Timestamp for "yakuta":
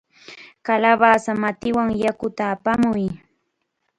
2.03-2.43